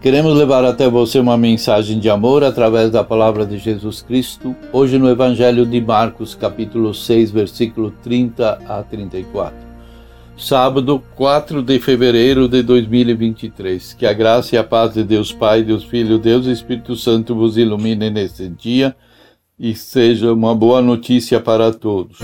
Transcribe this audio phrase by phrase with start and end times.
[0.00, 4.96] Queremos levar até você uma mensagem de amor através da palavra de Jesus Cristo, hoje
[4.96, 9.58] no Evangelho de Marcos, capítulo 6, versículo 30 a 34.
[10.38, 13.92] Sábado, 4 de fevereiro de 2023.
[13.92, 17.34] Que a graça e a paz de Deus Pai, Deus Filho, Deus e Espírito Santo
[17.34, 18.96] vos ilumine nesse dia
[19.58, 22.20] e seja uma boa notícia para todos.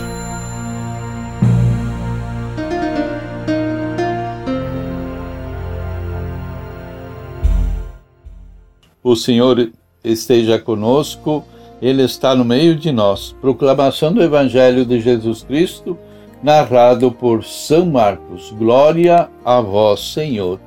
[9.07, 9.71] O Senhor
[10.03, 11.41] esteja conosco,
[11.81, 13.33] Ele está no meio de nós.
[13.39, 15.97] Proclamação do Evangelho de Jesus Cristo,
[16.43, 18.53] narrado por São Marcos.
[18.59, 20.59] Glória a vós, Senhor.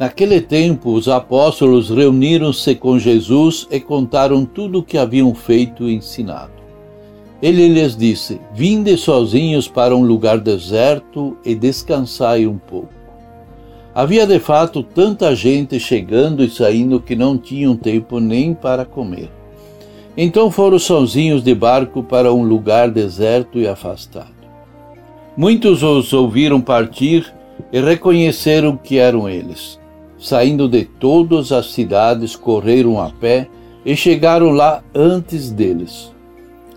[0.00, 5.94] Naquele tempo, os apóstolos reuniram-se com Jesus e contaram tudo o que haviam feito e
[5.94, 6.60] ensinado.
[7.40, 13.05] Ele lhes disse: Vinde sozinhos para um lugar deserto e descansai um pouco.
[13.96, 19.30] Havia de fato tanta gente chegando e saindo que não tinham tempo nem para comer.
[20.14, 24.36] Então foram sozinhos de barco para um lugar deserto e afastado.
[25.34, 27.32] Muitos os ouviram partir
[27.72, 29.80] e reconheceram que eram eles.
[30.18, 33.48] Saindo de todas as cidades, correram a pé
[33.82, 36.12] e chegaram lá antes deles.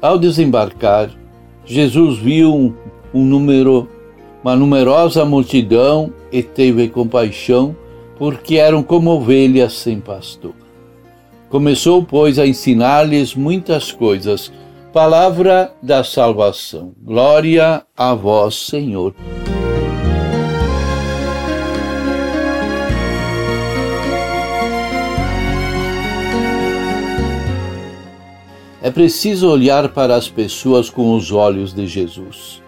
[0.01, 1.09] Ao desembarcar,
[1.65, 2.73] Jesus viu um,
[3.13, 3.89] um número
[4.43, 7.75] uma numerosa multidão e teve compaixão,
[8.17, 10.53] porque eram como ovelhas sem pastor.
[11.49, 14.51] Começou, pois, a ensinar-lhes muitas coisas.
[14.93, 16.93] Palavra da salvação.
[17.01, 19.13] Glória a vós, Senhor.
[28.81, 32.61] É preciso olhar para as pessoas com os olhos de Jesus.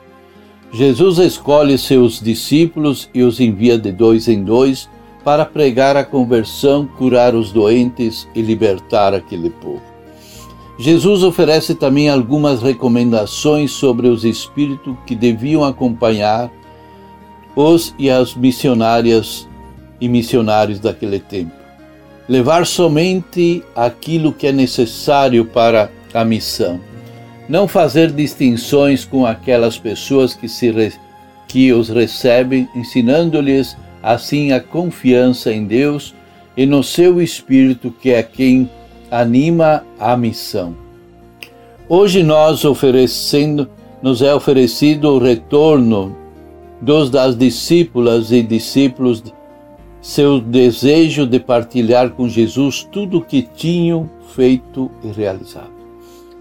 [0.74, 4.90] Jesus escolhe seus discípulos e os envia de dois em dois
[5.22, 9.82] para pregar a conversão, curar os doentes e libertar aquele povo.
[10.80, 16.50] Jesus oferece também algumas recomendações sobre os espíritos que deviam acompanhar
[17.54, 19.48] os e as missionárias
[20.00, 21.52] e missionários daquele tempo.
[22.30, 26.80] Levar somente aquilo que é necessário para a missão
[27.52, 30.94] não fazer distinções com aquelas pessoas que, se
[31.50, 36.16] que os recebem, ensinando-lhes assim a confiança em Deus
[36.56, 38.70] e no seu Espírito, que é quem
[39.12, 40.74] anima a missão.
[41.90, 43.70] Hoje nós oferecendo,
[44.02, 46.16] nos é oferecido o retorno
[46.80, 49.22] dos das discípulas e discípulos
[50.02, 55.81] seu desejo de partilhar com Jesus tudo o que tinham feito e realizado.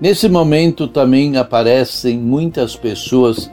[0.01, 3.51] Nesse momento também aparecem muitas pessoas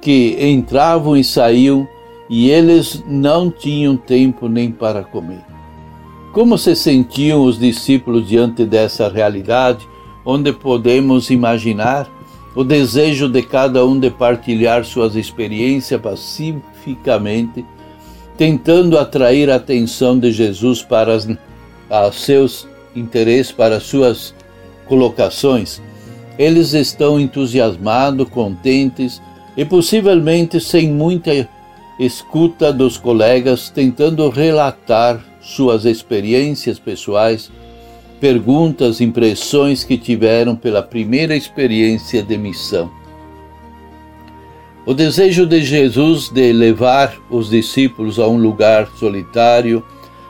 [0.00, 1.88] que entravam e saíam
[2.30, 5.44] e eles não tinham tempo nem para comer.
[6.32, 9.86] Como se sentiam os discípulos diante dessa realidade,
[10.24, 12.08] onde podemos imaginar
[12.54, 17.66] o desejo de cada um de partilhar suas experiências pacificamente,
[18.36, 24.32] tentando atrair a atenção de Jesus para os seus interesses, para suas
[24.92, 25.80] colocações,
[26.38, 29.22] eles estão entusiasmados, contentes
[29.56, 31.48] e possivelmente sem muita
[31.98, 37.50] escuta dos colegas, tentando relatar suas experiências pessoais,
[38.20, 42.90] perguntas, impressões que tiveram pela primeira experiência de missão.
[44.84, 49.82] O desejo de Jesus de levar os discípulos a um lugar solitário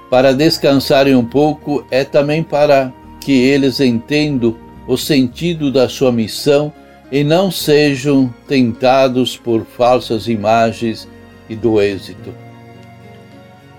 [0.08, 2.92] para descansarem um pouco é também para
[3.22, 6.72] que eles entendam o sentido da sua missão
[7.10, 11.08] e não sejam tentados por falsas imagens
[11.48, 12.32] e do êxito.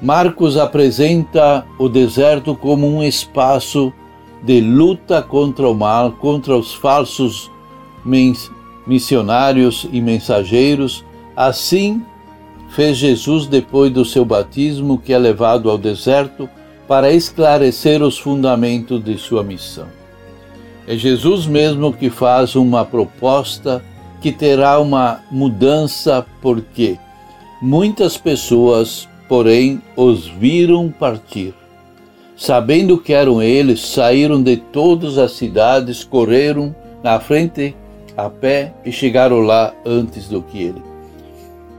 [0.01, 3.93] Marcos apresenta o deserto como um espaço
[4.43, 7.49] de luta contra o mal, contra os falsos
[8.85, 11.05] missionários e mensageiros.
[11.35, 12.03] Assim
[12.69, 16.49] fez Jesus depois do seu batismo, que é levado ao deserto
[16.87, 19.87] para esclarecer os fundamentos de sua missão.
[20.87, 23.83] É Jesus mesmo que faz uma proposta
[24.21, 26.97] que terá uma mudança, porque
[27.61, 31.53] muitas pessoas, porém, os viram partir.
[32.35, 37.75] Sabendo que eram eles, saíram de todas as cidades, correram na frente
[38.17, 40.92] a pé e chegaram lá antes do que ele.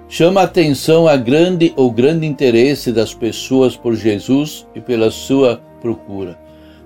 [0.08, 5.60] Chama a atenção a grande ou grande interesse das pessoas por Jesus e pela sua
[5.80, 6.38] procura.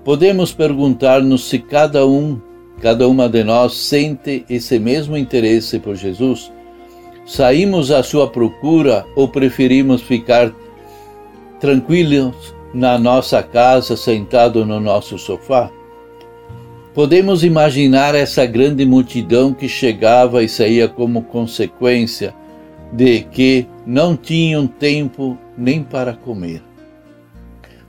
[0.03, 2.39] Podemos perguntar-nos se cada um,
[2.81, 6.51] cada uma de nós sente esse mesmo interesse por Jesus?
[7.25, 10.51] Saímos à sua procura ou preferimos ficar
[11.59, 12.33] tranquilos
[12.73, 15.69] na nossa casa, sentado no nosso sofá?
[16.93, 22.33] Podemos imaginar essa grande multidão que chegava e saía como consequência
[22.91, 26.61] de que não tinham tempo nem para comer.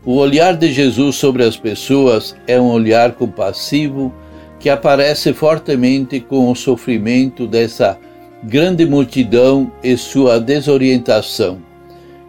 [0.04, 4.12] O olhar de Jesus sobre as pessoas é um olhar compassivo
[4.58, 7.98] que aparece fortemente com o sofrimento dessa
[8.42, 11.58] grande multidão e sua desorientação,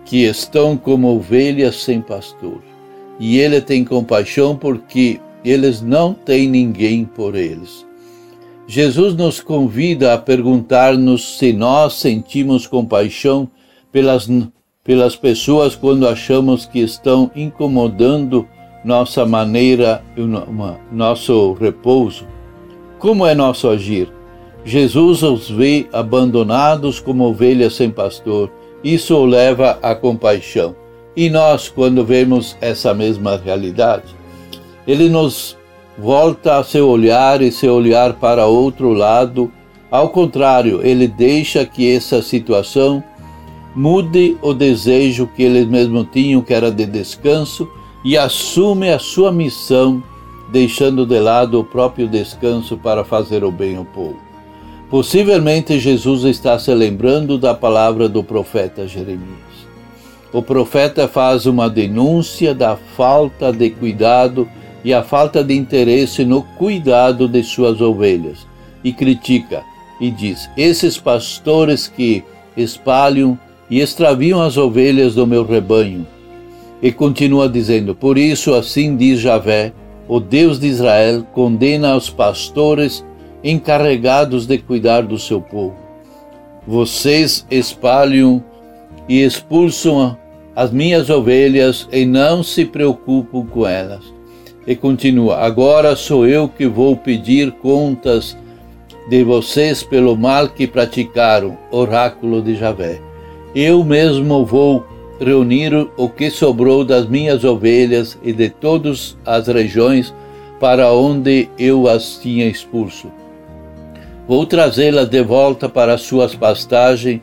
[0.03, 2.62] que estão como ovelhas sem pastor.
[3.19, 7.85] E ele tem compaixão porque eles não têm ninguém por eles.
[8.71, 13.50] Jesus nos convida a perguntar-nos se nós sentimos compaixão
[13.91, 14.29] pelas,
[14.81, 18.47] pelas pessoas quando achamos que estão incomodando
[18.85, 20.01] nossa maneira,
[20.89, 22.25] nosso repouso.
[22.97, 24.09] Como é nosso agir?
[24.63, 28.50] Jesus os vê abandonados como ovelhas sem pastor.
[28.81, 30.73] Isso o leva à compaixão.
[31.13, 34.15] E nós, quando vemos essa mesma realidade,
[34.88, 35.57] ele nos
[36.01, 39.51] volta seu olhar e seu olhar para outro lado.
[39.92, 43.03] Ao contrário, ele deixa que essa situação
[43.75, 47.69] mude o desejo que eles mesmos tinham, que era de descanso,
[48.03, 50.01] e assume a sua missão,
[50.51, 54.18] deixando de lado o próprio descanso para fazer o bem ao povo.
[54.89, 59.51] Possivelmente Jesus está se lembrando da palavra do profeta Jeremias.
[60.33, 64.50] O profeta faz uma denúncia da falta de cuidado
[64.83, 68.48] e a falta de interesse no cuidado de suas ovelhas,
[68.83, 69.63] e critica
[70.00, 72.24] e diz: Esses pastores que
[72.57, 73.38] espalham
[73.69, 76.06] e extraviam as ovelhas do meu rebanho.
[76.81, 79.72] E continua dizendo: Por isso, assim diz Javé,
[80.07, 83.06] o Deus de Israel, condena os pastores
[83.44, 85.75] encarregados de cuidar do seu povo.
[86.68, 88.44] Vocês espalham
[89.07, 90.18] e expulsam
[90.56, 94.04] as minhas ovelhas e não se preocupam com elas.
[94.66, 98.38] E continua: Agora sou eu que vou pedir contas
[99.10, 103.02] de vocês pelo mal que praticaram, oráculo de Javé.
[103.56, 104.86] Eu mesmo vou
[105.19, 110.13] reunir o que sobrou das minhas ovelhas e de todas as regiões
[110.60, 113.12] para onde eu as tinha expulso.
[114.28, 117.19] Vou trazê-las de volta para suas pastagens,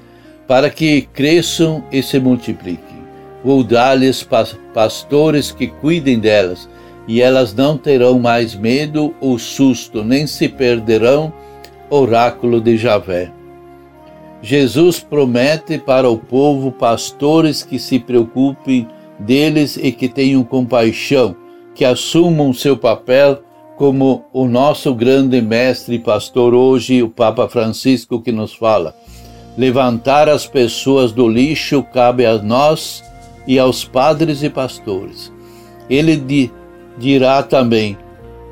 [0.46, 2.98] para que cresçam e se multipliquem.
[3.44, 4.26] Vou dar-lhes
[4.74, 6.68] pastores que cuidem delas
[7.08, 11.32] e elas não terão mais medo ou susto, nem se perderão.
[11.90, 13.32] Oráculo de Javé.
[14.42, 18.86] Jesus promete para o povo pastores que se preocupem
[19.18, 21.34] deles e que tenham compaixão,
[21.74, 23.42] que assumam seu papel
[23.76, 28.94] como o nosso grande mestre e pastor hoje, o Papa Francisco, que nos fala.
[29.56, 33.02] Levantar as pessoas do lixo cabe a nós
[33.46, 35.32] e aos padres e pastores.
[35.88, 36.16] Ele
[36.98, 37.96] dirá também: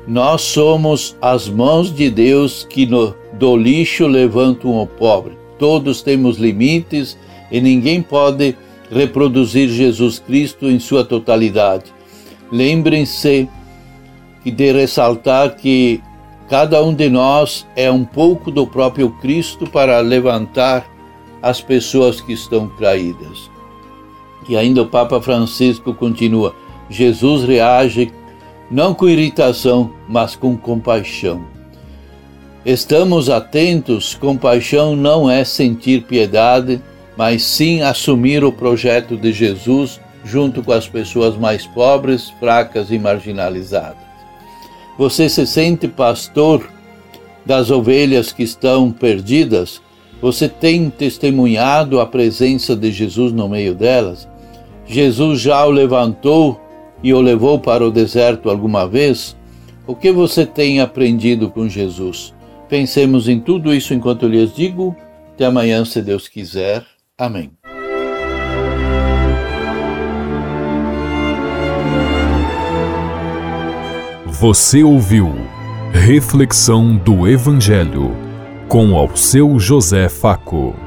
[0.07, 5.37] Nós somos as mãos de Deus que no, do lixo levantam o pobre.
[5.59, 7.17] Todos temos limites
[7.51, 8.55] e ninguém pode
[8.91, 11.85] reproduzir Jesus Cristo em sua totalidade.
[12.51, 13.49] Lembrem-se
[14.45, 16.01] de ressaltar que
[16.49, 20.85] cada um de nós é um pouco do próprio Cristo para levantar
[21.41, 23.49] as pessoas que estão caídas.
[24.47, 26.55] E ainda o Papa Francisco continua:
[26.89, 28.11] Jesus reage
[28.69, 31.45] não com irritação, mas com compaixão.
[32.65, 36.81] Estamos atentos, compaixão não é sentir piedade,
[37.15, 42.99] mas sim assumir o projeto de Jesus junto com as pessoas mais pobres, fracas e
[42.99, 44.05] marginalizadas.
[44.97, 46.69] Você se sente pastor
[47.45, 49.81] das ovelhas que estão perdidas?
[50.21, 54.27] Você tem testemunhado a presença de Jesus no meio delas?
[54.85, 56.59] Jesus já o levantou
[57.03, 59.35] e o levou para o deserto alguma vez?
[59.85, 62.33] O que você tem aprendido com Jesus?
[62.67, 64.95] Pensemos em tudo isso enquanto eu lhes digo.
[65.33, 66.83] Até amanhã, se Deus quiser.
[67.17, 67.51] Amém.
[74.25, 75.33] Você ouviu
[75.93, 78.15] Reflexão do Evangelho
[78.67, 80.86] com ao seu José Faco.